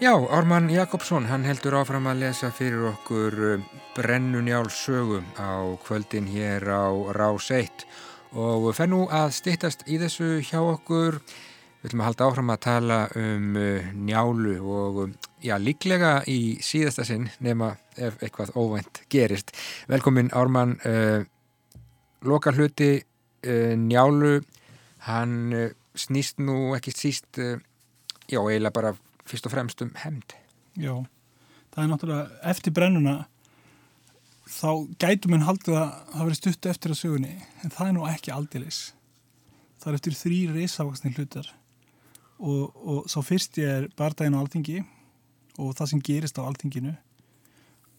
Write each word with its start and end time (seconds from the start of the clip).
Já, 0.00 0.16
Ármann 0.30 0.70
Jakobsson, 0.70 1.26
hann 1.28 1.42
heldur 1.44 1.74
áfram 1.76 2.06
að 2.08 2.22
lesa 2.22 2.48
fyrir 2.56 2.86
okkur 2.88 3.34
um, 3.50 3.64
Brennunjál 3.92 4.70
sögu 4.72 5.18
á 5.36 5.76
kvöldin 5.84 6.24
hér 6.24 6.64
á 6.72 6.88
Rás 7.12 7.50
1 7.52 7.84
og 8.32 8.70
fer 8.72 8.88
nú 8.88 9.02
að 9.12 9.34
stittast 9.36 9.84
í 9.84 9.98
þessu 10.00 10.38
hjá 10.40 10.56
okkur. 10.62 11.18
Við 11.82 11.90
ætlum 11.90 12.00
að 12.00 12.08
halda 12.08 12.28
áfram 12.30 12.52
að 12.54 12.62
tala 12.64 12.96
um 13.20 13.58
uh, 13.60 13.90
njálu 13.92 14.54
og 14.62 15.02
um, 15.04 15.12
já, 15.44 15.58
líklega 15.60 16.14
í 16.24 16.56
síðasta 16.64 17.04
sinn 17.04 17.28
nema 17.44 17.74
ef 18.00 18.16
eitthvað 18.24 18.54
óvænt 18.56 19.02
gerist. 19.12 19.52
Velkomin 19.92 20.32
Ármann, 20.32 20.78
uh, 20.80 21.20
loka 22.24 22.56
hluti 22.56 22.94
uh, 23.04 23.76
njálu, 23.76 24.40
hann 25.12 25.36
uh, 25.52 25.68
snýst 25.92 26.40
nú 26.40 26.70
ekki 26.80 26.96
síst, 26.96 27.36
uh, 27.36 27.60
já, 28.32 28.40
eiginlega 28.40 28.78
bara 28.80 28.96
fyrst 29.30 29.46
og 29.48 29.54
fremst 29.54 29.82
um 29.84 29.92
hemd. 30.02 30.34
Já, 30.78 30.94
það 31.74 31.82
er 31.82 31.90
náttúrulega 31.90 32.40
eftir 32.52 32.74
brennuna 32.74 33.16
þá 34.50 34.70
gætum 35.00 35.36
en 35.36 35.46
haldið 35.46 35.76
að 35.78 35.90
það 36.12 36.26
veri 36.26 36.38
stutt 36.38 36.68
eftir 36.72 36.94
að 36.94 37.00
sögunni 37.00 37.34
en 37.62 37.74
það 37.74 37.86
er 37.86 37.96
nú 37.96 38.06
ekki 38.10 38.34
aldilis. 38.34 38.80
Það 39.80 39.90
er 39.90 39.98
eftir 40.00 40.16
þrý 40.18 40.40
reysavaksni 40.54 41.12
hlutar 41.16 41.52
og, 42.40 42.64
og 42.74 43.10
svo 43.10 43.22
fyrst 43.24 43.60
ég 43.60 43.70
er 43.70 43.86
bardaginn 43.96 44.36
á 44.36 44.42
alþingi 44.42 44.80
og 45.60 45.76
það 45.78 45.92
sem 45.92 46.02
gerist 46.04 46.40
á 46.40 46.42
alþinginu. 46.42 46.96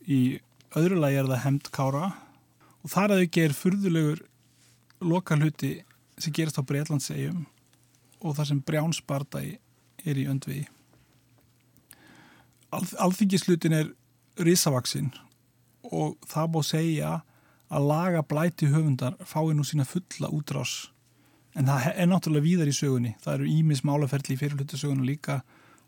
Í 0.09 0.41
öðru 0.77 0.99
lagi 0.99 1.21
er 1.21 1.29
það 1.29 1.43
hemd 1.45 1.71
kára 1.73 2.11
og 2.81 2.91
þar 2.91 3.15
að 3.15 3.23
þau 3.23 3.33
gerir 3.37 3.57
furðulegur 3.57 4.21
loka 5.01 5.37
hluti 5.37 5.73
sem 6.21 6.33
gerist 6.35 6.59
á 6.59 6.67
Breitlandsegjum 6.67 7.45
og 8.21 8.37
það 8.37 8.51
sem 8.51 8.61
brjánsbardagi 8.65 9.57
er 10.05 10.19
í 10.19 10.27
öndviði. 10.29 10.67
Al, 12.71 12.85
alþingislutin 13.03 13.75
er 13.75 13.91
risavaksinn 14.39 15.11
og 15.91 16.15
það 16.29 16.51
búið 16.53 16.67
segja 16.69 17.11
að 17.71 17.87
laga 17.87 18.23
blæti 18.27 18.69
höfundar 18.71 19.17
fái 19.27 19.53
nú 19.55 19.65
sína 19.67 19.85
fulla 19.87 20.29
útrás. 20.31 20.91
En 21.55 21.67
það 21.67 21.87
er 21.91 22.07
náttúrulega 22.07 22.45
víðar 22.45 22.71
í 22.71 22.75
sögunni. 22.75 23.15
Það 23.23 23.33
eru 23.33 23.49
ímis 23.51 23.83
málaferli 23.87 24.35
í 24.35 24.39
fyrirlutu 24.39 24.79
sögunni 24.79 25.07
líka 25.07 25.41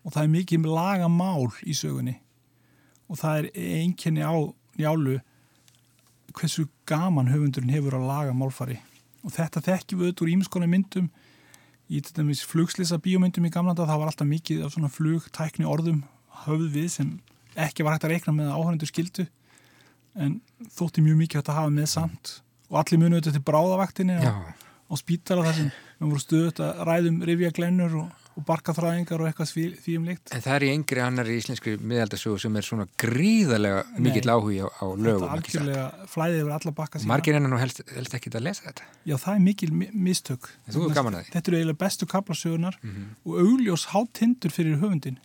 og 0.03 0.11
það 0.15 0.23
er 0.23 0.33
mikið 0.35 0.67
laga 0.67 1.09
mál 1.11 1.47
í 1.63 1.75
sögunni. 1.75 2.17
Og 3.07 3.19
það 3.19 3.39
er 3.39 3.49
einkenni 3.83 4.23
á 4.23 4.35
njálu 4.79 5.19
hversu 6.33 6.67
gaman 6.89 7.31
höfundurinn 7.31 7.71
hefur 7.71 7.99
að 7.99 8.09
laga 8.09 8.33
málfari 8.33 8.79
og 9.23 9.31
þetta 9.35 9.61
þekkjum 9.63 9.99
við 9.99 10.07
auðvitað 10.07 10.25
úr 10.25 10.31
ímiskona 10.33 10.67
myndum. 10.67 11.11
Í 11.93 11.99
flugslisa 12.47 12.97
bíómyndum 12.97 13.45
í 13.45 13.51
gamlanda 13.53 13.85
það 13.85 13.99
var 14.01 14.09
alltaf 14.09 14.27
mikið 14.27 14.63
af 14.65 14.73
svona 14.73 14.89
flugtækni 14.91 15.67
orðum 15.67 16.01
höfð 16.47 16.67
við 16.73 16.89
sem 16.97 17.13
ekki 17.55 17.85
var 17.85 17.95
hægt 17.95 18.07
að 18.07 18.15
reikna 18.15 18.35
með 18.37 18.53
áhörnendur 18.53 18.89
skildu 18.89 19.27
en 20.13 20.39
þótti 20.73 21.03
mjög 21.05 21.21
mikið 21.21 21.41
hægt 21.41 21.53
að 21.53 21.61
hafa 21.61 21.73
með 21.73 21.87
samt 21.93 22.35
og 22.69 22.81
allir 22.81 23.01
munu 23.01 23.17
auðvitað 23.17 23.37
til 23.37 23.45
bráðavaktinni 23.47 24.17
á, 24.17 24.33
á 24.53 24.93
spítala 24.97 25.45
þar 25.45 25.57
sem 25.59 25.71
við 25.71 26.11
vorum 26.11 26.21
stöðut 26.23 26.61
að 26.63 26.83
ræðum 26.89 27.17
rifja 27.29 27.51
glennur 27.55 27.95
og, 28.01 28.21
og 28.33 28.45
barkaþræðingar 28.47 29.21
og 29.21 29.29
eitthvað 29.29 29.49
því, 29.51 29.65
því 29.83 29.95
um 29.99 30.07
líkt. 30.09 30.31
En 30.33 30.43
það 30.43 30.55
er 30.55 30.65
í 30.65 30.69
yngri 30.73 31.03
annar 31.03 31.29
í 31.29 31.35
íslensku 31.39 31.75
miðaldasögu 31.81 32.41
sem 32.41 32.57
er 32.59 32.67
svona 32.67 32.87
gríðarlega 33.01 33.83
mikill 34.01 34.33
áhuga 34.33 34.69
á, 34.69 34.81
á 34.81 34.85
lögum. 34.89 35.27
Þetta 35.27 35.35
algjörlega 35.37 36.07
flæðið 36.13 36.41
yfir 36.41 36.55
alla 36.57 36.75
bakka 36.79 37.01
síðan. 37.01 37.11
Margir 37.13 37.37
enn 37.39 37.49
og 37.51 37.61
helst, 37.61 37.83
helst 37.93 38.17
ekki 38.17 38.33
að 38.33 38.47
lesa 38.49 38.65
þetta. 38.69 38.89
Já, 39.05 39.15
það 39.25 39.35
er 39.35 39.43
mikil 39.49 39.69
mistök. 39.77 40.49
Þetta 40.65 41.43
eru 41.43 41.61
eiginlega 41.61 41.81
bestu 41.85 42.09
kaplasögunar 42.09 42.79
mm 42.81 42.89
-hmm. 42.89 43.13
og 43.29 43.39
augljós 43.45 43.85
hátindur 43.93 44.55
fyrir 44.55 44.81
höfundin 44.81 45.21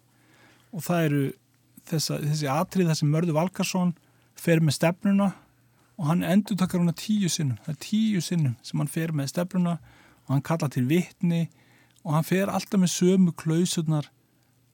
og 0.73 0.84
það 0.84 1.05
eru 1.09 1.23
þessa, 1.89 2.19
þessi 2.23 2.51
atrið 2.53 2.91
þessi 2.93 3.09
Mörður 3.09 3.39
Valkarsson 3.39 3.95
fer 4.39 4.62
með 4.62 4.79
stefnuna 4.79 5.31
og 5.99 6.11
hann 6.11 6.27
endur 6.27 6.59
takkar 6.59 6.83
húnna 6.83 6.95
tíu 6.97 7.31
sinnum. 7.33 7.59
Það 7.65 7.75
er 7.75 7.81
tíu 7.83 8.23
sinnum 8.23 8.55
sem 8.62 8.79
hann 8.79 8.93
fer 8.93 9.15
með 9.17 9.33
stefnuna 9.33 9.79
og 10.27 10.34
hann 10.34 10.45
kalla 10.47 10.69
til 10.73 10.87
vittni 10.91 11.49
og 12.05 12.15
hann 12.15 12.27
fer 12.27 12.53
alltaf 12.53 12.81
með 12.81 12.95
sömu 12.95 13.34
klausurnar 13.39 14.11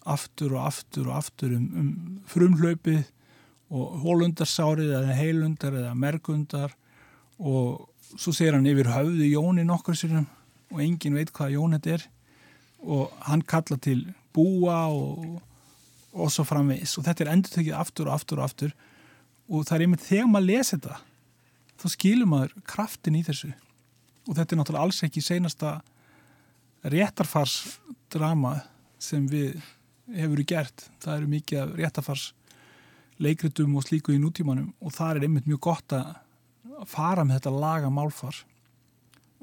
aftur 0.05 0.59
og 0.59 0.67
aftur 0.69 1.09
og 1.09 1.19
aftur 1.23 1.55
um, 1.57 1.69
um 1.81 1.91
frumhlaupið 2.29 3.07
og 3.75 4.01
hólundarsárið 4.05 4.93
eða 4.99 5.17
heilundar 5.17 5.79
eða 5.81 5.95
mergundar 5.97 6.75
og 7.41 7.89
svo 8.15 8.35
segir 8.37 8.55
hann 8.55 8.69
yfir 8.69 8.93
höfði 8.93 9.33
Jóni 9.33 9.65
nokkur 9.67 9.97
sinnum 9.99 10.29
og 10.75 10.83
engin 10.85 11.17
veit 11.17 11.33
hvað 11.35 11.57
Jón 11.57 11.77
þetta 11.79 11.97
er. 11.97 12.05
Og 12.85 13.13
hann 13.25 13.43
kalla 13.49 13.79
til 13.81 14.05
búa 14.37 14.85
og 14.93 15.41
og 16.15 16.31
svo 16.33 16.45
framvegis. 16.47 16.95
Og 16.99 17.07
þetta 17.07 17.25
er 17.25 17.33
endur 17.35 17.55
tekið 17.55 17.77
aftur 17.79 18.09
og 18.09 18.17
aftur 18.19 18.41
og 18.41 18.47
aftur. 18.49 18.75
Og 19.51 19.67
það 19.67 19.77
er 19.77 19.85
einmitt 19.87 20.07
þegar 20.07 20.31
maður 20.31 20.51
lesi 20.51 20.77
þetta 20.77 21.01
þá 21.81 21.87
skilur 21.91 22.31
maður 22.31 22.55
kraftin 22.71 23.19
í 23.19 23.25
þessu. 23.27 23.51
Og 24.29 24.39
þetta 24.39 24.55
er 24.55 24.61
náttúrulega 24.61 24.87
alls 24.87 25.03
ekki 25.05 25.23
seinasta 25.25 25.75
réttarfarsdrama 26.95 28.55
sem 29.03 29.27
við 29.29 29.59
hefur 30.15 30.37
verið 30.37 30.51
gert. 30.53 30.87
Það 31.03 31.19
eru 31.19 31.31
mikið 31.35 31.61
af 31.61 31.77
réttarfars 31.81 32.25
leikritum 33.23 33.77
og 33.79 33.87
slíku 33.87 34.15
í 34.15 34.21
nútímanum. 34.23 34.73
Og 34.81 34.95
það 34.95 35.19
er 35.19 35.29
einmitt 35.29 35.51
mjög 35.51 35.63
gott 35.69 35.97
að 35.97 36.15
fara 36.91 37.25
með 37.27 37.41
þetta 37.41 37.55
laga 37.67 37.93
málfar. 37.93 38.41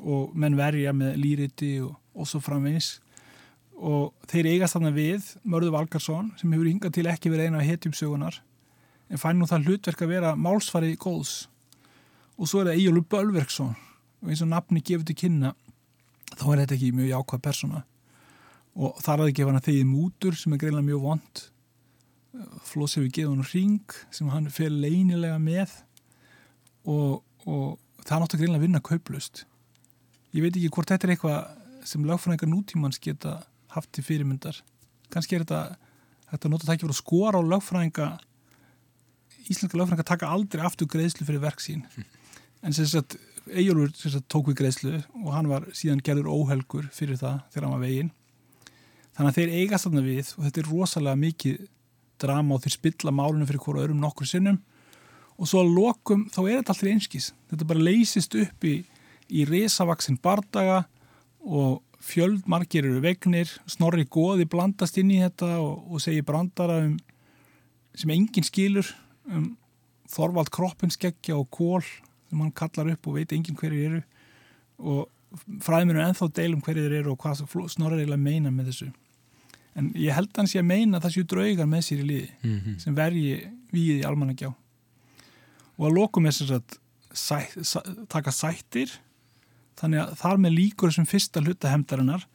Og 0.01 0.33
menn 0.33 0.57
verja 0.57 0.95
með 0.97 1.19
lýriti 1.21 1.75
og, 1.85 1.93
og 2.15 2.29
svo 2.29 2.41
framvegis 2.41 2.95
og 3.81 4.27
þeir 4.29 4.49
eigast 4.53 4.77
þarna 4.77 4.91
við 4.95 5.27
Mörður 5.43 5.75
Valgarsson 5.75 6.31
sem 6.39 6.53
hefur 6.53 6.69
hingað 6.69 6.95
til 6.97 7.07
ekki 7.09 7.31
verið 7.33 7.49
eina 7.49 7.63
hetjumsögunar 7.65 8.39
en 9.11 9.21
fær 9.21 9.35
nú 9.35 9.47
það 9.49 9.67
hlutverk 9.67 10.03
að 10.05 10.13
vera 10.13 10.33
málsfari 10.39 10.93
góðs. 11.01 11.47
Og 12.39 12.47
svo 12.47 12.61
er 12.61 12.71
það 12.71 12.77
Egilur 12.77 13.07
Bölverksson. 13.11 13.73
Og 14.21 14.31
eins 14.31 14.43
og 14.45 14.51
nafni 14.51 14.83
gefur 14.85 15.03
til 15.09 15.17
kynna 15.17 15.53
þá 16.37 16.45
er 16.53 16.61
þetta 16.61 16.77
ekki 16.77 16.91
mjög 16.95 17.11
jákvæð 17.11 17.43
persóna. 17.49 17.83
Og 18.79 19.01
þar 19.03 19.25
aðeins 19.25 19.37
gefa 19.37 19.51
hann 19.51 19.59
að 19.59 19.67
þegið 19.67 19.89
mútur 19.89 20.37
sem 20.39 20.55
er 20.55 20.61
greinlega 20.61 20.87
mjög 20.87 21.05
vond. 21.09 21.45
Floss 22.63 22.95
hefur 22.95 23.11
gefið 23.11 23.33
hann 23.33 23.51
ring 23.51 23.95
sem 24.15 24.31
hann 24.31 24.51
fyrir 24.53 24.77
leinilega 24.85 25.41
með. 25.43 25.73
Og, 26.87 27.19
og 27.43 28.05
það 28.05 28.23
náttu 28.23 28.39
greinlega 28.39 28.61
að 28.61 28.69
vinna 28.69 28.85
kauplust 28.85 29.45
ég 30.31 30.45
veit 30.45 30.55
ekki 30.55 30.71
hvort 30.71 30.91
þetta 30.91 31.07
er 31.07 31.13
eitthvað 31.15 31.87
sem 31.87 32.05
lagfræðingar 32.07 32.51
nútímans 32.51 33.01
geta 33.03 33.39
haft 33.75 33.91
til 33.95 34.05
fyrirmyndar. 34.05 34.61
Kannski 35.11 35.37
er 35.37 35.45
þetta 35.45 35.77
þetta 36.31 36.51
nota 36.51 36.67
það 36.67 36.75
ekki 36.75 36.87
verið 36.87 36.95
að 36.95 37.01
skora 37.01 37.41
á 37.41 37.49
lagfræðinga 37.51 38.07
íslenska 39.51 39.79
lagfræðinga 39.79 40.07
taka 40.07 40.31
aldrei 40.31 40.63
aftur 40.63 40.89
greiðslu 40.91 41.27
fyrir 41.27 41.43
verk 41.43 41.63
sín. 41.63 41.83
En 42.63 42.75
sem 42.75 42.87
sagt 42.87 43.17
Ejjólfur 43.49 44.21
tók 44.29 44.51
við 44.51 44.59
greiðslu 44.61 44.99
og 45.23 45.31
hann 45.33 45.49
var 45.49 45.65
síðan 45.75 46.03
gerður 46.05 46.29
óhelgur 46.29 46.85
fyrir 46.93 47.17
það 47.19 47.39
þegar 47.51 47.65
hann 47.65 47.73
var 47.73 47.83
veginn. 47.87 48.11
Þannig 49.17 49.31
að 49.31 49.39
þeir 49.39 49.55
eigast 49.59 49.87
þarna 49.87 50.03
við 50.05 50.33
og 50.35 50.43
þetta 50.45 50.61
er 50.61 50.69
rosalega 50.69 51.21
mikið 51.23 51.63
drama 52.21 52.55
og 52.55 52.63
þeir 52.63 52.75
spilla 52.77 53.13
málunum 53.17 53.49
fyrir 53.49 53.63
hverju 53.65 53.85
örum 53.87 54.03
nokkur 54.03 54.29
sinnum. 54.29 54.61
Og 55.41 55.49
svo 55.49 55.63
að 55.63 55.73
lokum 55.73 56.27
þá 56.29 56.39
er 56.43 56.61
þetta 56.61 56.75
alltaf 56.75 56.91
einskís 56.91 57.31
þetta 57.49 57.69
bara 57.71 57.85
leysist 57.89 58.37
upp 58.37 58.67
í, 58.69 58.75
í 59.33 59.45
resavaksin 59.49 60.19
bardaga 60.21 60.83
og 61.41 61.81
fjöldmargir 62.01 62.85
eru 62.87 63.01
vegnir 63.03 63.49
snorri 63.69 64.05
góði 64.09 64.47
blandast 64.49 64.97
inn 64.97 65.11
í 65.13 65.21
þetta 65.21 65.57
og, 65.61 65.87
og 65.91 66.03
segir 66.03 66.25
brandara 66.27 66.81
um, 66.85 66.95
sem 67.97 68.13
enginn 68.13 68.47
skilur 68.47 68.87
um 69.29 69.51
Þorvald 70.11 70.49
kroppinskekja 70.51 71.37
og 71.37 71.45
kól 71.55 71.85
sem 71.85 72.39
hann 72.41 72.51
kallar 72.51 72.89
upp 72.91 73.07
og 73.07 73.15
veit 73.15 73.31
enginn 73.31 73.55
hverju 73.55 73.85
eru. 73.87 74.01
Og 74.83 75.45
fræðminu 75.63 76.01
ennþá 76.03 76.27
deilum 76.35 76.63
hverju 76.65 76.87
eru 76.89 77.13
og 77.13 77.21
hvað 77.21 77.45
snorri 77.71 78.01
eiginlega 78.01 78.19
meina 78.19 78.51
með 78.51 78.71
þessu. 78.71 78.89
En 79.79 79.87
ég 79.95 80.11
held 80.15 80.33
að 80.33 80.41
hann 80.41 80.51
sé 80.51 80.59
að 80.59 80.67
meina 80.67 80.99
að 80.99 81.05
það 81.05 81.15
séu 81.15 81.29
draugar 81.31 81.69
með 81.71 81.85
sér 81.87 82.01
í 82.01 82.07
liði 82.09 82.29
mm 82.41 82.57
-hmm. 82.57 82.79
sem 82.83 82.97
vergi 82.97 83.37
við 83.71 84.01
í 84.01 84.07
almannagjá. 84.07 84.51
Og 85.77 85.87
að 85.87 85.95
lokum 85.95 86.27
er 86.27 86.35
þess 86.35 86.51
að 86.57 86.77
sæ, 87.13 87.39
sæ, 87.63 87.79
taka 88.11 88.31
sættir 88.31 88.91
þannig 89.81 90.03
að 90.03 90.13
þar 90.21 90.41
með 90.43 90.57
líkur 90.57 90.91
þessum 90.91 91.09
fyrsta 91.09 91.43
hlutahemdarinnar 91.43 92.27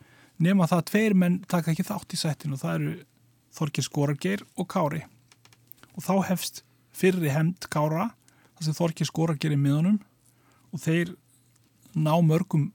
nema 0.43 0.67
það 0.69 0.83
að 0.83 0.89
tveir 0.91 1.17
menn 1.17 1.39
taka 1.49 1.73
ekki 1.73 1.87
þátt 1.87 2.17
í 2.17 2.21
sættin 2.21 2.57
og 2.57 2.63
það 2.63 2.79
eru 2.79 2.97
Þorkir 3.57 3.87
Skorargeir 3.87 4.43
og 4.61 4.67
Kári. 4.69 5.01
Og 5.97 6.05
þá 6.05 6.15
hefst 6.29 6.61
fyrri 6.97 7.31
hemd 7.33 7.69
Kára 7.73 8.11
þar 8.57 8.67
sem 8.67 8.77
Þorkir 8.77 9.09
Skorargeir 9.09 9.55
er 9.57 9.63
miðunum 9.63 10.01
og 10.75 10.83
þeir 10.83 11.15
ná 11.97 12.13
mörgum 12.21 12.69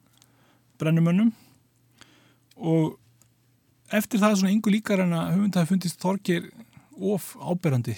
brennumönnum. 0.82 1.30
Og 2.58 2.98
eftir 3.94 4.22
það 4.22 4.32
er 4.32 4.40
svona 4.42 4.56
yngur 4.56 4.74
líkar 4.74 5.04
en 5.06 5.14
að 5.14 5.60
hafi 5.60 5.70
fundist 5.76 6.02
Þorkir 6.02 6.50
of 7.02 7.36
áberandi 7.38 7.98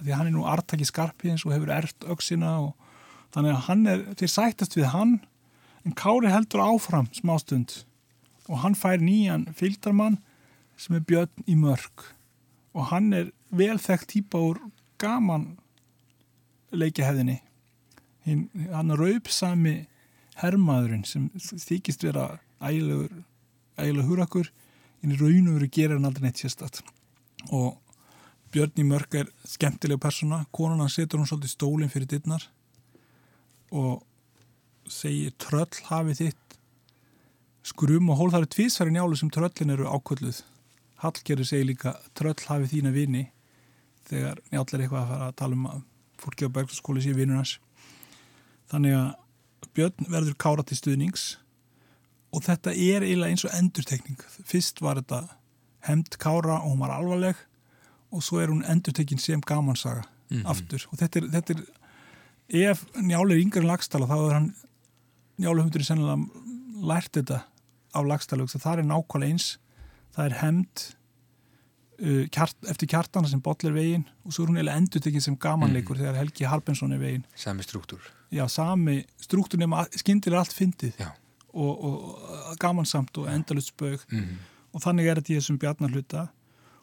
því 0.00 0.12
að 0.12 0.16
hann 0.16 0.30
er 0.30 0.34
nú 0.34 0.46
artaki 0.48 0.86
skarpins 0.88 1.44
og 1.44 1.54
hefur 1.54 1.72
ert 1.74 2.06
auksina 2.08 2.54
og 2.64 2.70
þannig 3.34 3.52
að 3.52 3.66
hann 3.66 3.82
er, 3.90 4.04
þeir 4.18 4.32
sættast 4.32 4.76
við 4.78 4.88
hann 4.94 5.18
en 5.84 5.96
Kári 5.96 6.30
heldur 6.32 6.62
áfram 6.64 7.08
smástund 7.16 7.82
og 8.48 8.62
hann 8.64 8.76
fær 8.78 9.02
nýjan 9.02 9.48
fylgdarmann 9.56 10.18
sem 10.80 10.96
er 10.96 11.04
Björn 11.06 11.46
í 11.46 11.56
mörg 11.58 12.06
og 12.74 12.90
hann 12.92 13.12
er 13.16 13.30
velþekkt 13.54 14.12
típa 14.14 14.40
úr 14.50 14.60
gaman 15.00 15.56
leikihefðinni 16.70 17.40
hann 18.26 18.96
raupsami 19.00 19.76
hermaðurinn 20.40 21.06
sem 21.08 21.28
þykist 21.36 22.04
vera 22.06 22.38
ægilegur 22.60 23.22
ægilegur 23.80 24.10
húrakur 24.10 24.50
en 25.00 25.14
í 25.14 25.20
raun 25.20 25.48
og 25.48 25.56
veru 25.58 25.70
gerir 25.72 25.96
hann 25.96 26.08
aldrei 26.08 26.28
neitt 26.28 26.42
sérstatt 26.42 26.82
og 27.48 27.78
Björn 28.50 28.80
í 28.82 28.84
mörg 28.86 29.14
er 29.14 29.28
skemmtilega 29.46 30.02
persóna. 30.02 30.40
Konan 30.50 30.80
hann 30.82 30.90
setur 30.90 31.20
hún 31.20 31.28
svolítið 31.30 31.52
stólinn 31.52 31.92
fyrir 31.92 32.08
dittnar 32.10 32.48
og 33.70 34.00
segir 34.90 35.34
tröll 35.40 35.82
hafið 35.88 36.24
þitt 36.24 36.56
skrum 37.70 38.10
og 38.10 38.18
hól. 38.18 38.30
Það 38.32 38.40
eru 38.42 38.50
tvísfæri 38.56 38.94
njálu 38.94 39.18
sem 39.18 39.30
tröllin 39.32 39.74
eru 39.74 39.88
ákvölduð 39.90 40.42
Hallgerður 41.00 41.48
segir 41.48 41.70
líka 41.70 41.94
tröll 42.18 42.36
hafið 42.36 42.74
þína 42.74 42.92
vini. 42.92 43.24
Þegar 44.10 44.40
njáll 44.50 44.66
er 44.66 44.84
eitthvað 44.84 45.02
að 45.02 45.12
fara 45.12 45.28
að 45.30 45.36
tala 45.40 45.56
um 45.56 45.66
að 45.70 45.82
fólki 46.20 46.48
á 46.48 46.54
bergskóli 46.56 47.02
sé 47.04 47.14
vinunars 47.16 47.56
þannig 48.70 48.96
að 48.98 49.10
Björn 49.76 50.08
verður 50.10 50.34
kára 50.40 50.64
til 50.66 50.76
stuðnings. 50.78 51.24
Og 52.34 52.42
þetta 52.46 52.72
er 52.72 53.04
eiginlega 53.04 53.34
eins 53.34 53.44
og 53.46 53.52
endurtekning. 53.54 54.18
Fyrst 54.46 54.80
var 54.82 54.98
þetta 54.98 55.20
hemd 55.86 56.16
kára 56.20 56.58
og 56.60 56.72
hún 56.72 56.82
var 56.82 56.94
alvarleg 56.96 57.38
og 58.10 58.24
svo 58.26 58.40
er 58.42 58.50
hún 58.50 58.64
endurtekinn 58.66 59.20
sem 59.22 59.40
gamansaga 59.40 60.02
mm 60.02 60.40
-hmm. 60.40 60.50
aftur. 60.50 60.86
Og 60.90 60.98
þetta 60.98 61.20
er, 61.20 61.28
þetta 61.30 61.54
er 61.54 62.70
ef 62.70 62.84
Njáli 62.96 63.34
er 63.34 63.42
yngre 63.44 63.60
en 63.60 63.70
lagstala 63.70 64.06
þá 64.06 64.16
er 64.18 64.34
hann 64.34 64.54
Njáli 65.40 65.64
hundur 65.64 65.82
er 65.82 65.88
sennilega 65.88 66.86
lært 66.90 67.16
þetta 67.16 67.42
á 67.90 68.00
lagstala 68.06 68.46
það 68.50 68.82
er 68.82 68.88
nákvæmlega 68.88 69.34
eins. 69.34 69.50
Það 70.14 70.26
er 70.26 70.36
hemd 70.40 70.84
uh, 72.02 72.24
kjart, 72.34 72.56
eftir 72.70 72.90
kjartana 72.90 73.30
sem 73.30 73.42
botler 73.44 73.74
veginn 73.74 74.06
og 74.24 74.34
svo 74.34 74.44
er 74.44 74.52
hún 74.52 74.60
eiginlega 74.60 74.82
endurtekinn 74.82 75.26
sem 75.26 75.38
gamanleikur 75.40 75.96
mm. 75.96 76.02
þegar 76.04 76.20
Helgi 76.20 76.48
Harbensson 76.50 76.94
er 76.96 77.02
veginn. 77.02 77.26
Sami 77.38 77.66
struktúr. 77.66 78.04
Já, 78.30 78.44
sami 78.52 79.00
struktúr 79.22 79.62
nema 79.62 79.86
skindir 79.98 80.36
allt 80.38 80.54
fyndið 80.54 81.00
og, 81.50 81.72
og 81.72 82.56
gamansamt 82.62 83.16
og 83.18 83.30
endalust 83.32 83.72
spög 83.74 84.04
mm 84.12 84.38
og 84.70 84.82
þannig 84.84 85.08
er 85.08 85.20
þetta 85.20 85.32
í 85.32 85.38
þessum 85.38 85.58
bjarnarhluta 85.60 86.26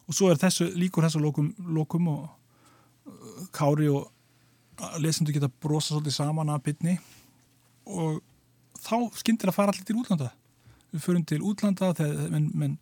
og 0.08 0.16
svo 0.16 0.32
er 0.32 0.40
þessu 0.42 0.70
líkur 0.76 1.08
þessu 1.08 1.22
lokum, 1.24 1.52
lokum 1.76 2.10
og 2.12 2.24
uh, 3.08 3.46
kári 3.56 3.90
og 3.92 4.10
lesendu 5.02 5.34
geta 5.36 5.50
brosa 5.50 5.94
svolítið 5.94 6.18
saman 6.20 6.52
að 6.54 6.66
bytni 6.68 6.98
og 7.88 8.20
þá 8.82 8.98
skyndir 9.20 9.52
að 9.52 9.58
fara 9.58 9.74
allir 9.74 9.88
til 9.88 9.98
útlanda. 10.00 10.32
Við 10.94 11.04
förum 11.04 11.26
til 11.28 11.42
útlanda 11.44 11.92
þegar 11.98 12.30
menn, 12.34 12.52
menn 12.56 12.78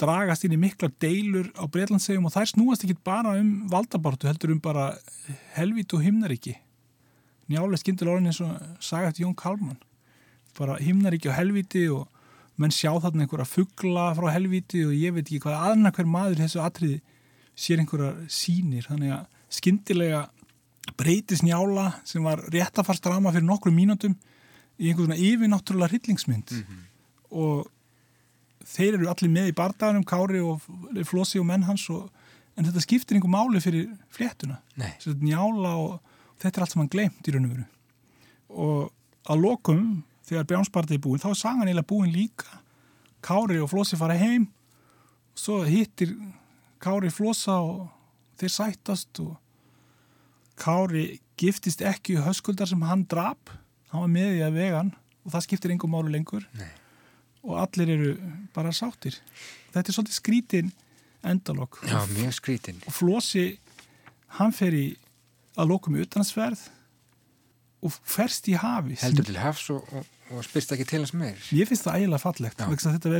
dragast 0.00 0.46
inn 0.46 0.54
í 0.56 0.60
mikla 0.60 0.90
deilur 1.02 1.50
á 1.58 1.64
Breitlandsegjum 1.70 2.26
og 2.28 2.34
þær 2.34 2.50
snúast 2.50 2.84
ekki 2.86 2.96
bara 3.06 3.36
um 3.40 3.66
valdabartu 3.70 4.28
heldur 4.28 4.54
um 4.54 4.62
bara 4.62 4.92
helvít 5.56 5.94
og 5.94 6.04
himnaríki. 6.04 6.56
Njálega 7.50 7.82
skyndir 7.82 8.10
orðin 8.10 8.30
eins 8.30 8.40
og 8.42 8.54
sagast 8.82 9.20
Jón 9.20 9.36
Kalman. 9.36 9.78
Bara 10.58 10.78
himnaríki 10.80 11.28
og 11.30 11.36
helvíti 11.36 11.86
og 11.92 12.08
menn 12.60 12.74
sjá 12.74 12.92
þarna 13.02 13.24
einhverja 13.24 13.48
fuggla 13.50 14.12
frá 14.16 14.30
helviti 14.34 14.84
og 14.86 14.94
ég 14.94 15.14
veit 15.16 15.26
ekki 15.26 15.42
hvað 15.42 15.66
aðna 15.70 15.92
hver 15.94 16.08
maður 16.10 16.44
þessu 16.44 16.62
atriði 16.62 17.00
sér 17.58 17.82
einhverja 17.82 18.12
sínir 18.30 18.86
þannig 18.86 19.14
að 19.16 19.24
skindilega 19.58 20.22
breytis 20.98 21.42
njála 21.42 21.90
sem 22.06 22.24
var 22.26 22.42
rétt 22.52 22.78
að 22.78 22.88
fara 22.88 23.00
strama 23.00 23.32
fyrir 23.34 23.46
nokkru 23.48 23.72
mínútum 23.74 24.14
í 24.78 24.90
einhvern 24.90 25.10
svona 25.10 25.20
yfirnáttúrulega 25.20 25.92
hryllingsmynd. 25.92 26.50
Mm 26.50 26.64
-hmm. 26.64 26.82
og 27.30 27.70
þeir 28.64 28.94
eru 28.94 29.08
allir 29.08 29.30
með 29.30 29.50
í 29.50 29.56
bardagunum 29.58 30.04
Kári 30.04 30.40
og 30.40 30.62
Flossi 31.04 31.38
og 31.38 31.46
menn 31.46 31.66
hans 31.68 31.88
og, 31.90 32.10
en 32.56 32.64
þetta 32.64 32.80
skiptir 32.80 33.16
einhver 33.16 33.30
máli 33.30 33.60
fyrir 33.60 33.90
fléttuna. 34.10 34.60
Njála 35.20 35.76
og 35.76 36.00
þetta 36.38 36.58
er 36.58 36.62
allt 36.62 36.72
sem 36.72 36.80
hann 36.80 36.92
glemt 36.92 37.28
í 37.28 37.34
raun 37.34 37.48
og 37.48 37.54
veru. 37.54 37.64
Og 38.48 38.92
að 39.30 39.40
lokum 39.40 40.04
þegar 40.24 40.44
Bjánsbarði 40.44 40.94
er 40.94 41.02
búin, 41.04 41.20
þá 41.20 41.30
er 41.30 41.40
sagan 41.40 41.68
eiginlega 41.68 41.90
búin 41.90 42.12
líka. 42.12 42.60
Kári 43.24 43.60
og 43.60 43.70
Flossi 43.70 43.96
fara 43.96 44.16
heim 44.16 44.48
og 45.34 45.40
svo 45.40 45.62
hittir 45.64 46.14
Kári 46.80 47.10
Flossa 47.10 47.58
og 47.64 47.88
þeir 48.38 48.52
sættast 48.52 49.20
og 49.24 49.36
Kári 50.60 51.20
giftist 51.40 51.82
ekki 51.82 52.20
höskuldar 52.22 52.68
sem 52.70 52.82
hann 52.86 53.06
drap 53.10 53.50
hann 53.94 54.04
var 54.04 54.12
með 54.12 54.38
í 54.38 54.42
að 54.46 54.58
vegan 54.58 54.92
og 55.24 55.32
það 55.32 55.46
skiptir 55.46 55.72
engum 55.74 55.94
málu 55.94 56.12
lengur. 56.12 56.44
Nei. 56.58 56.70
og 57.44 57.58
allir 57.60 57.90
eru 57.92 58.10
bara 58.56 58.70
sáttir. 58.72 59.18
Þetta 59.74 59.90
er 59.90 59.96
svolítið 59.96 60.16
skrítin 60.16 60.70
endalokk 61.24 61.80
og 62.88 62.92
Flossi, 62.92 63.58
hann 64.38 64.52
fer 64.56 64.72
í 64.76 64.86
að 65.56 65.70
lokum 65.70 65.96
utanansverð 66.00 66.62
og 67.84 67.96
ferst 68.08 68.48
í 68.48 68.56
hafi 68.56 68.96
heldur 69.02 69.26
til 69.28 69.36
hafs 69.38 69.66
og, 69.74 69.84
og, 69.92 70.06
og 70.32 70.44
spyrst 70.46 70.72
ekki 70.72 70.86
til 70.88 71.02
hans 71.04 71.12
meir. 71.16 71.36
Ég 71.52 71.68
finnst 71.68 71.84
það 71.84 71.98
ægilega 72.00 72.22
fallegt 72.22 72.64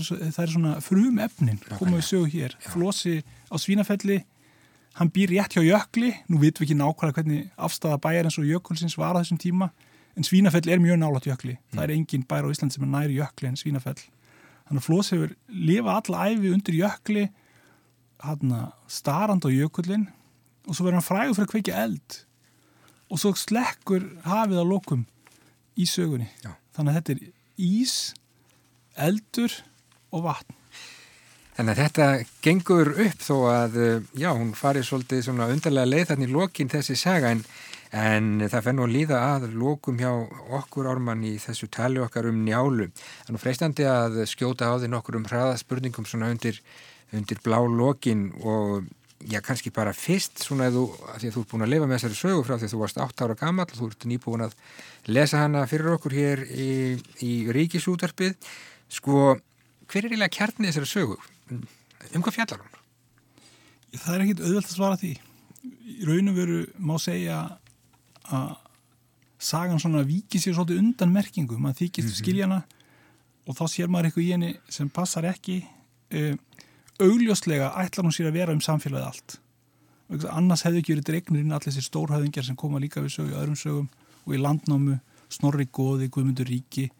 svo, 0.08 0.16
það 0.24 0.44
er 0.46 0.52
svona 0.54 0.76
frum 0.84 1.20
efnin 1.20 1.60
komum 1.76 1.98
við 1.98 2.06
sögu 2.08 2.30
hér, 2.32 2.56
Já. 2.64 2.70
Flossi 2.72 3.18
á 3.52 3.56
Svínafelli 3.60 4.22
hann 4.98 5.10
býr 5.12 5.34
rétt 5.34 5.56
hjá 5.56 5.64
Jökli. 5.64 6.14
Nú 6.30 6.40
vitum 6.40 6.64
við 6.64 6.70
ekki 6.70 6.78
nákvæmlega 6.80 7.18
hvernig 7.18 7.48
afstæða 7.58 8.00
bæjar 8.00 8.28
eins 8.30 8.40
og 8.40 8.48
Jökulsins 8.48 8.96
var 8.96 9.18
á 9.18 9.20
þessum 9.20 9.40
tíma 9.42 9.68
en 10.14 10.26
Svínafell 10.26 10.68
er 10.70 10.82
mjög 10.82 11.00
nálat 11.00 11.26
Jökli. 11.28 11.56
Mm. 11.56 11.78
það 11.78 11.84
er 11.84 11.94
engin 11.94 12.26
bæjar 12.28 12.46
á 12.46 12.52
Ísland 12.54 12.74
sem 12.74 12.84
er 12.86 12.92
næri 12.92 13.18
Jökli 13.18 13.48
en 13.50 13.58
Svínafell. 13.60 14.02
Þannig 14.64 14.80
að 14.80 14.86
Flós 14.86 15.10
hefur 15.12 15.34
lifa 15.48 15.96
alla 16.00 16.28
æfi 16.30 16.52
undir 16.54 16.78
Jökli 16.78 17.24
hann 18.24 18.54
starand 18.88 19.44
á 19.44 19.50
Jökullin 19.52 20.08
og 20.64 20.76
svo 20.76 20.86
verður 20.86 21.00
hann 21.00 21.08
frægur 21.08 21.36
fyrir 21.36 21.48
að 21.48 21.52
kveikja 21.52 21.82
eld. 21.84 22.18
Og 23.12 23.20
svo 23.20 23.34
slekkur 23.36 24.06
hafið 24.24 24.62
á 24.62 24.64
lokum 24.64 25.06
í 25.76 25.86
sögunni. 25.86 26.30
Já. 26.44 26.54
þannig 26.74 26.90
að 26.90 26.96
þetta 26.98 27.14
er 27.14 27.24
ís 27.60 27.94
eldur 28.98 29.52
og 30.14 30.24
vatn. 30.26 30.60
Þannig 31.54 31.70
að 31.70 31.80
þetta 31.84 32.06
gengur 32.42 32.88
upp 33.04 33.20
þó 33.22 33.36
að, 33.46 33.76
já, 34.18 34.30
hún 34.34 34.50
farið 34.58 34.88
svolítið 34.88 35.20
svona 35.28 35.46
undarlega 35.52 35.86
leið 35.86 36.08
þannig 36.10 36.32
lokin 36.34 36.72
þessi 36.72 36.96
saga. 36.98 37.30
En, 37.30 37.44
en 37.94 38.42
það 38.50 38.64
fennu 38.66 38.86
að 38.86 38.94
líða 38.96 39.20
að 39.36 39.46
lokum 39.54 40.00
hjá 40.00 40.10
okkur 40.58 40.88
ármann 40.90 41.22
í 41.26 41.36
þessu 41.42 41.68
tali 41.72 42.02
okkar 42.02 42.26
um 42.30 42.42
njálu. 42.46 42.88
Þannig 43.28 43.42
freistandi 43.42 43.86
að 43.86 44.24
skjóta 44.30 44.72
á 44.72 44.74
því 44.74 44.90
nokkur 44.90 45.20
um 45.20 45.28
hraðaspurningum 45.28 46.08
svona 46.08 46.32
undir, 46.34 46.58
undir 47.14 47.40
blá 47.44 47.60
lokin 47.62 48.32
og 48.42 48.88
já, 49.30 49.38
kannski 49.44 49.70
bara 49.74 49.94
fyrst 49.96 50.42
svona 50.42 50.68
að 50.68 50.80
þú, 50.80 50.84
að 51.12 51.20
því 51.20 51.30
að 51.30 51.36
þú 51.36 51.44
ert 51.44 51.52
búin 51.52 51.66
að 51.66 51.72
lifa 51.72 51.88
með 51.88 52.00
þessari 52.00 52.20
sögu 52.20 52.44
frá 52.44 52.56
því 52.56 52.66
að 52.66 52.74
þú 52.74 52.82
varst 52.82 53.00
8 53.06 53.26
ára 53.26 53.38
gammal 53.40 53.68
og 53.68 53.78
þú 53.78 53.90
ert 53.92 54.08
nýbúin 54.10 54.46
að 54.48 54.56
lesa 55.14 55.44
hana 55.44 55.64
fyrir 55.70 55.94
okkur 55.94 56.16
hér 56.18 56.44
í, 56.50 56.70
í 57.22 57.32
ríkisútarpið. 57.54 58.34
Sko, 58.92 59.36
hver 59.86 60.02
er 60.02 60.10
eiginlega 60.10 60.34
kjarnið 60.34 60.72
þessari 60.72 60.90
sögu? 60.90 61.20
um 62.14 62.24
hvað 62.24 62.36
fjallar 62.38 62.62
hún? 62.62 62.80
Það 63.94 64.14
er 64.14 64.24
ekkit 64.24 64.42
auðvelt 64.42 64.68
að 64.68 64.74
svara 64.74 64.98
því 65.00 65.12
í 65.64 66.08
raun 66.08 66.32
og 66.32 66.36
veru 66.36 66.58
má 66.82 66.96
segja 67.00 67.38
að 68.32 68.54
sagan 69.44 69.80
svona 69.82 70.04
viki 70.08 70.40
sér 70.40 70.56
svolítið 70.56 70.80
undan 70.80 71.12
merkingu 71.12 71.58
maður 71.58 71.82
þykist 71.82 72.06
mm 72.06 72.12
-hmm. 72.12 72.22
skiljana 72.22 72.62
og 73.46 73.56
þá 73.58 73.64
sér 73.68 73.88
maður 73.88 74.08
eitthvað 74.08 74.24
í 74.24 74.32
henni 74.32 74.52
sem 74.68 74.88
passar 74.88 75.24
ekki 75.28 75.64
uh, 76.14 76.36
augljóslega 77.00 77.72
ætlar 77.82 78.06
hún 78.06 78.16
sér 78.16 78.30
að 78.30 78.38
vera 78.38 78.52
um 78.52 78.60
samfélagið 78.60 79.06
allt. 79.06 79.40
Annars 80.30 80.62
hefðu 80.62 80.78
ekki 80.78 80.94
verið 80.94 81.04
dregnir 81.04 81.40
inn 81.40 81.52
allir 81.52 81.72
þessi 81.72 81.82
stórhæðingar 81.82 82.44
sem 82.44 82.56
koma 82.56 82.78
líka 82.78 83.00
við 83.00 83.16
sögu, 83.18 83.34
öðrum 83.34 83.56
sögum 83.56 83.88
og 84.24 84.34
í 84.34 84.38
landnámu, 84.38 85.00
Snorri 85.28 85.66
Góði, 85.66 86.08
Guðmundur 86.08 86.46
Ríki. 86.46 86.90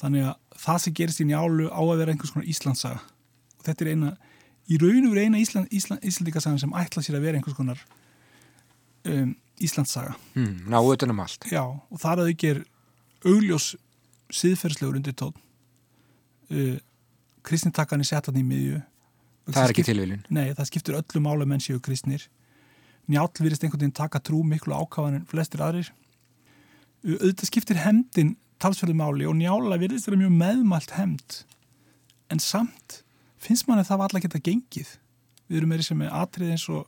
Þannig 0.00 0.24
að 0.30 0.34
það 0.56 0.78
sem 0.78 0.94
gerist 0.94 1.20
í 1.20 1.24
njálu 1.24 1.66
á 1.68 1.82
að 1.82 1.98
vera 1.98 2.10
einhvers 2.12 2.32
konar 2.32 2.48
Íslandsaga 2.48 3.02
þetta 3.64 3.84
er 3.84 3.92
eina, 3.94 4.12
í 4.68 4.78
raun 4.80 5.08
og 5.08 5.14
veru 5.14 5.24
eina 5.26 5.40
Ísland, 5.40 5.70
Ísland, 5.74 6.04
Íslandikasagan 6.06 6.60
sem 6.62 6.76
ætla 6.80 7.04
sér 7.04 7.18
að 7.18 7.26
vera 7.28 7.40
einhvers 7.40 7.56
konar 7.56 7.80
um, 9.10 9.34
Íslandsaga 9.62 10.14
mm, 10.34 10.66
Ná 10.72 10.80
utanum 10.82 11.20
allt. 11.22 11.46
Já, 11.50 11.62
og 11.62 12.00
þar 12.02 12.24
að 12.24 12.30
þau 12.30 12.38
ger 12.42 12.62
augljós 13.24 13.68
síðferðslegur 14.34 14.98
undir 14.98 15.16
tón 15.18 15.34
uh, 16.50 16.78
kristnintakkan 17.44 18.02
er 18.02 18.08
setan 18.08 18.40
í 18.40 18.44
miðju. 18.46 18.80
Það 19.50 19.60
er 19.62 19.74
ekki 19.74 19.84
tilvílin 19.86 20.24
Nei, 20.32 20.48
það 20.56 20.70
skiptur 20.70 20.98
öllu 20.98 21.22
mála 21.24 21.46
menn 21.48 21.62
séu 21.62 21.80
kristnir. 21.84 22.24
Njál 23.10 23.28
virðist 23.36 23.66
einhvern 23.66 23.84
veginn 23.84 23.96
taka 23.96 24.22
trú 24.24 24.40
miklu 24.48 24.72
ákáðan 24.72 25.20
en 25.20 25.26
flestir 25.28 25.60
aðrir. 25.60 25.90
Auðvitað 27.04 27.50
skiptir 27.50 27.82
hemdin 27.84 28.34
talsverðu 28.62 28.96
máli 28.96 29.28
og 29.28 29.36
njála 29.36 29.76
virðist 29.80 30.08
það 30.08 30.22
mjög 30.22 30.38
meðmalt 30.40 30.94
hemd 30.96 31.42
en 32.32 32.40
samt 32.40 33.02
finnst 33.44 33.68
manni 33.68 33.84
það 33.84 34.00
var 34.00 34.08
alltaf 34.08 34.24
geta 34.24 34.40
gengið. 34.48 34.94
Við 35.50 35.60
erum 35.60 35.74
meiri 35.74 35.84
sem 35.84 36.00
er 36.00 36.14
atrið 36.16 36.54
eins 36.54 36.64
og 36.72 36.86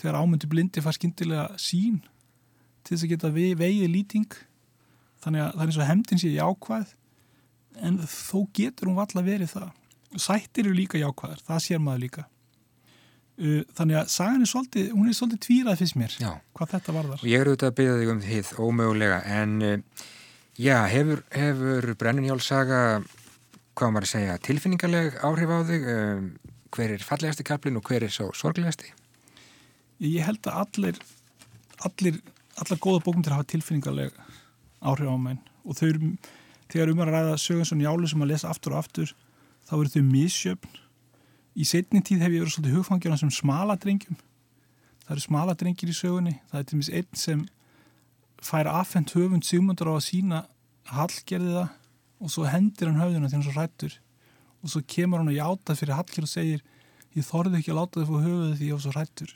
þegar 0.00 0.18
ámyndu 0.20 0.50
blindi 0.50 0.82
fær 0.84 0.96
skindilega 0.96 1.46
sín 1.60 2.02
til 2.84 2.96
þess 2.96 3.06
að 3.06 3.14
geta 3.14 3.32
vegið 3.34 3.88
lýting 3.90 4.36
þannig 5.24 5.46
að 5.46 5.54
það 5.54 5.64
er 5.64 5.70
eins 5.70 5.80
og 5.80 5.88
hemdin 5.88 6.20
sé 6.20 6.30
jákvæð 6.34 6.92
en 7.88 7.98
þó 8.06 8.38
getur 8.54 8.90
hún 8.90 9.00
alltaf 9.02 9.26
verið 9.26 9.52
það 9.54 10.20
sættir 10.20 10.68
eru 10.68 10.76
líka 10.76 11.00
jákvæðar, 11.00 11.42
það 11.46 11.62
sér 11.64 11.82
maður 11.82 12.04
líka 12.04 12.26
þannig 13.74 13.96
að 13.98 14.10
sagan 14.14 14.44
er 14.44 14.50
svolítið, 14.50 14.90
hún 14.94 15.08
er 15.10 15.16
svolítið 15.18 15.40
tvírað 15.42 15.80
fyrst 15.80 15.96
mér, 15.98 16.12
Já. 16.22 16.30
hvað 16.54 16.74
þetta 16.76 16.94
varðar 16.94 17.24
Og 17.24 17.26
ég 17.26 17.40
er 17.40 17.50
auðvitað 17.50 17.72
að 17.72 17.78
byggja 17.80 17.96
þig 17.98 18.12
um 18.12 18.20
þið 18.22 18.50
ómögulega 18.62 19.16
en 19.40 19.54
já, 20.54 20.76
hefur, 20.92 21.24
hefur 21.34 21.88
Brennunjálsaga, 21.98 22.82
hvað 23.74 23.94
maður 23.96 24.06
að 24.06 24.12
segja, 24.12 24.36
tilfinningarleg 24.46 25.18
áhrif 25.26 25.50
á 25.50 25.58
þig? 25.66 25.88
Hver 26.74 26.94
er 26.94 27.06
fallegasti 27.06 27.46
kaplinn 27.46 27.78
og 27.78 27.90
hver 27.90 28.06
er 28.06 28.14
svo 28.14 28.30
sorglegasti? 28.38 28.94
Ég 30.10 30.26
held 30.26 30.48
að 30.50 30.60
allir 30.62 31.00
allir, 31.84 32.20
allar 32.60 32.80
góða 32.80 33.02
bókmyndir 33.04 33.34
hafa 33.34 33.48
tilfinningarleg 33.50 34.14
áhrif 34.84 35.10
á 35.10 35.16
menn. 35.18 35.40
Og 35.64 35.76
þau 35.78 35.88
eru, 35.88 36.12
þegar 36.72 36.92
um 36.92 37.02
að 37.04 37.12
ræða 37.12 37.40
sögum 37.40 37.68
svo 37.68 37.78
njálu 37.78 38.10
sem 38.10 38.24
að 38.24 38.32
lesa 38.32 38.50
aftur 38.52 38.74
og 38.74 38.84
aftur 38.84 39.14
þá 39.68 39.74
eru 39.78 39.92
þau 39.94 40.04
misjöfn. 40.08 40.80
Í 41.54 41.66
setni 41.68 42.02
tíð 42.02 42.24
hef 42.24 42.34
ég 42.34 42.42
verið 42.42 42.56
svolítið 42.56 42.78
hugfangjörna 42.78 43.20
sem 43.20 43.32
smaladrengjum 43.32 44.16
það 45.04 45.14
eru 45.14 45.24
smaladrengjir 45.24 45.92
í 45.92 45.96
sögunni. 45.96 46.34
Það 46.50 46.60
er 46.60 46.68
til 46.68 46.80
mis 46.80 46.90
einn 46.90 47.20
sem 47.20 47.44
fær 48.44 48.68
afhengt 48.70 49.14
höfund 49.16 49.46
sigmundur 49.46 49.92
á 49.92 49.94
að 49.94 50.06
sína 50.08 50.44
hallgerði 50.90 51.54
það 51.54 52.24
og 52.24 52.32
svo 52.32 52.46
hendir 52.48 52.90
hann 52.90 53.00
höfðuna 53.00 53.28
þegar 53.28 53.38
hann 53.38 53.46
svo 53.46 53.54
hrættur 53.56 53.96
og 54.64 54.72
svo 54.72 54.82
kemur 54.88 55.20
hann 55.20 55.32
að 55.32 55.38
játa 55.40 55.76
fyrir 55.78 55.98
hallgerð 55.98 56.26
og 56.26 56.32
segir 56.32 56.64
ég 57.14 57.26
þorði 57.28 57.60
ekki 57.60 57.72
að 57.72 57.78
láta 57.80 58.00
þið 58.00 58.10
fór 58.10 58.24
höfuði 58.24 58.58
því 58.58 58.68
ég 58.68 58.76
var 58.76 58.84
svo 58.84 58.94
hrættur 58.94 59.34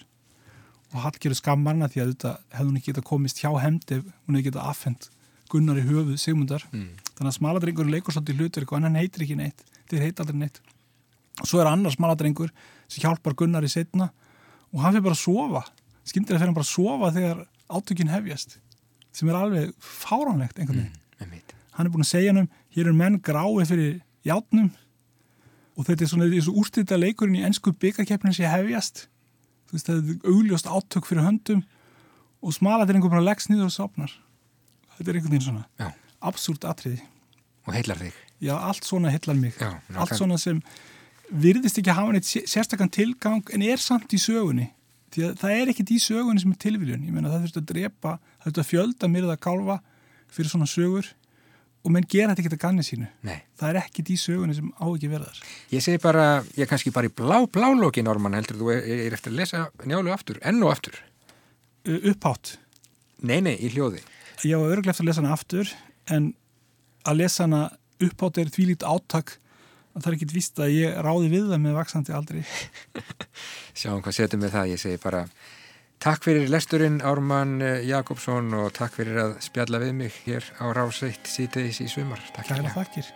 og 0.95 1.03
Hallgerður 1.05 1.39
skammarna 1.39 1.89
því 1.93 2.03
að 2.03 2.11
þetta 2.15 2.33
hefði 2.55 2.69
hún 2.69 2.79
ekki 2.81 2.93
geta 2.93 3.05
komist 3.05 3.41
hjá 3.43 3.51
hemdi 3.61 3.99
ef 3.99 4.05
hún 4.27 4.39
hefði 4.39 4.49
geta 4.49 4.67
affend 4.71 5.09
Gunnar 5.49 5.81
í 5.81 5.85
höfuð 5.87 6.17
Sigmundar. 6.21 6.65
Mm. 6.73 6.97
þannig 7.17 7.31
að 7.31 7.37
smaladrengur 7.39 7.89
leikur 7.89 8.15
svolítið 8.15 8.43
hlutverk 8.43 8.73
en 8.77 8.85
hann 8.85 8.99
heitir 9.01 9.25
ekki 9.25 9.37
neitt, 9.39 9.63
þeir 9.89 10.05
heit 10.05 10.21
aldrei 10.21 10.39
neitt. 10.43 10.61
Og 11.41 11.49
svo 11.49 11.63
er 11.63 11.71
annar 11.71 11.95
smaladrengur 11.95 12.53
sem 12.87 13.03
hjálpar 13.05 13.37
Gunnar 13.39 13.65
í 13.65 13.71
setna 13.73 14.11
og 14.73 14.83
hann 14.85 14.97
fyrir 14.97 15.07
bara 15.07 15.17
að 15.17 15.23
sofa. 15.23 15.63
Skyndilega 16.05 16.43
fyrir 16.43 16.51
hann 16.51 16.59
bara 16.59 16.69
að 16.69 16.75
sofa 16.75 17.13
þegar 17.17 17.45
átökin 17.69 18.13
hefjast 18.13 18.59
sem 19.17 19.31
er 19.31 19.39
alveg 19.39 19.73
fáránlegt 19.81 20.61
einhvern 20.61 20.85
veginn. 20.85 21.01
Mm, 21.19 21.57
hann 21.79 21.89
er 21.89 21.95
búin 21.95 22.05
að 22.05 22.13
segja 22.13 22.35
hann 22.35 22.51
hér 22.77 22.91
er 22.93 22.99
menn 23.01 23.21
grái 23.25 23.65
fyrir 23.67 24.01
játnum 24.29 24.71
og 25.79 25.87
þetta 25.87 26.05
er 26.05 26.11
svona 26.13 26.29
þessu 26.31 26.55
úrstýrta 26.59 26.99
leikurinn 26.99 27.39
í 27.41 27.45
ennsku 27.47 27.73
byggakeppnin 27.73 28.37
sem 28.37 28.51
hefjast 28.51 29.07
þú 29.69 29.77
veist 29.77 29.89
það 29.91 29.99
er 30.15 30.31
augljóst 30.33 30.67
átök 30.71 31.07
fyrir 31.09 31.27
höndum 31.27 31.63
og 32.43 32.55
smalatir 32.55 32.97
einhver 32.99 33.11
bara 33.13 33.25
leggst 33.27 33.51
niður 33.51 33.69
og 33.69 33.75
sopnar 33.75 34.13
þetta 34.97 35.11
er 35.13 35.19
einhvern 35.21 35.35
veginn 35.35 35.47
svona 35.49 35.65
Já. 35.79 35.89
absúrt 36.21 36.65
atriði. 36.67 37.03
Og 37.69 37.75
heillar 37.77 37.99
þig? 38.01 38.15
já 38.41 38.55
allt 38.55 38.85
svona 38.87 39.11
hillar 39.11 39.35
mig. 39.37 39.55
Já, 39.59 39.73
allt 39.99 40.15
svona 40.17 40.39
sem 40.39 40.61
virðist 41.31 41.79
ekki 41.81 41.91
hafa 41.95 42.13
neitt 42.15 42.25
sé- 42.27 42.47
sérstakann 42.47 42.91
tilgang 42.95 43.43
en 43.53 43.63
er 43.63 43.77
samt 43.83 44.09
í 44.15 44.19
sögunni. 44.23 44.71
Því 45.13 45.25
að 45.27 45.35
það 45.43 45.55
er 45.61 45.71
ekkit 45.73 45.91
í 45.91 45.99
sögunni 46.01 46.41
sem 46.41 46.53
er 46.55 46.61
tilviljun. 46.63 47.03
Ég 47.07 47.13
meina 47.13 47.29
það 47.33 47.43
þurft 47.47 47.61
að 47.61 47.67
drepa, 47.73 48.13
það 48.39 48.47
þurft 48.49 48.61
að 48.63 48.69
fjölda 48.71 49.11
myrða 49.13 49.37
kálfa 49.43 49.79
fyrir 50.31 50.51
svona 50.53 50.69
sögur 50.71 51.07
og 51.87 51.93
menn 51.95 52.07
gera 52.11 52.33
þetta 52.35 52.43
ekki 52.45 52.57
að 52.57 52.63
ganni 52.65 52.85
sínu 52.87 53.07
Nei. 53.27 53.39
það 53.61 53.69
er 53.71 53.79
ekkit 53.85 54.11
í 54.13 54.17
sögunni 54.21 54.57
sem 54.57 54.71
á 54.77 54.85
ekki 54.91 55.11
verðar 55.13 55.39
Ég 55.73 55.85
segi 55.85 56.01
bara, 56.03 56.25
ég 56.57 56.65
er 56.67 56.71
kannski 56.71 56.93
bara 56.95 57.09
í 57.09 57.13
blá, 57.15 57.39
blá 57.47 57.69
lóki 57.79 58.03
Norman 58.05 58.35
heldur 58.39 58.59
þú 58.61 58.73
er, 58.75 58.83
er 59.07 59.17
eftir 59.17 59.33
að 59.33 59.39
lesa 59.43 59.65
njálu 59.87 60.13
aftur, 60.15 60.41
enn 60.43 60.63
og 60.67 60.73
aftur. 60.75 60.99
upphátt, 61.87 62.57
Nei, 63.23 63.41
nei, 63.43 63.57
í 63.59 63.71
hljóði. 63.75 64.03
ég 64.47 64.59
var 64.61 64.75
örglega 64.77 64.93
eftir 64.95 65.05
að 65.07 65.11
lesa 65.11 65.23
hana 65.23 65.35
aftur 65.35 65.71
en 66.15 66.33
að 67.09 67.17
lesa 67.23 67.47
hana 67.47 67.63
upphátt 68.05 68.39
er 68.43 68.51
því 68.55 68.67
lít 68.73 68.85
áttak 68.87 69.39
að 69.95 70.03
það 70.05 70.11
er 70.13 70.17
ekkit 70.19 70.35
víst 70.37 70.61
að 70.63 70.75
ég 70.77 70.99
ráði 71.03 71.31
við 71.33 71.49
það 71.51 71.63
með 71.65 71.79
vaksandi 71.81 72.15
aldrei 72.15 72.43
Sjáum 73.79 74.03
hvað 74.05 74.15
setjum 74.19 74.45
við 74.45 74.53
það, 74.55 74.71
ég 74.75 74.83
segi 74.83 75.01
bara 75.03 75.25
takk 76.03 76.27
fyrir 76.27 76.51
lesturinn 76.53 77.01
Ármann 77.05 77.61
eh, 77.63 77.87
Jakobsson 77.89 78.53
og 78.59 78.73
takk 78.79 78.99
fyrir 79.01 79.23
að 79.25 79.39
spjalla 79.45 79.83
við 79.83 79.97
mig 80.03 80.21
hér 80.27 80.53
á 80.63 80.71
Ráseitt 80.77 81.31
síðdeis 81.31 81.83
í 81.85 81.89
sumar. 81.91 82.23
Takk 82.37 82.55
þakkir 82.75 83.15